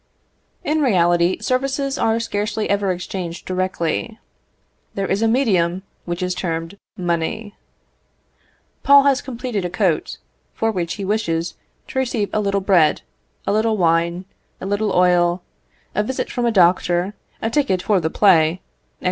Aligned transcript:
In 0.63 0.81
reality, 0.81 1.39
services 1.41 1.95
are 1.95 2.19
scarcely 2.19 2.67
ever 2.71 2.91
exchanged 2.91 3.45
directly. 3.45 4.17
There 4.95 5.05
is 5.05 5.21
a 5.21 5.27
medium, 5.27 5.83
which 6.05 6.23
is 6.23 6.33
termed 6.33 6.79
money. 6.97 7.53
Paul 8.81 9.03
has 9.03 9.21
completed 9.21 9.63
a 9.63 9.69
coat, 9.69 10.17
for 10.55 10.71
which 10.71 10.95
he 10.95 11.05
wishes 11.05 11.53
to 11.89 11.99
receive 11.99 12.31
a 12.33 12.39
little 12.41 12.61
bread, 12.61 13.03
a 13.45 13.53
little 13.53 13.77
wine, 13.77 14.25
a 14.59 14.65
little 14.65 14.91
oil, 14.91 15.43
a 15.93 16.01
visit 16.01 16.31
from 16.31 16.47
a 16.47 16.51
doctor, 16.51 17.13
a 17.39 17.51
ticket 17.51 17.83
for 17.83 17.99
the 17.99 18.09
play, 18.09 18.53
&c. 18.55 18.61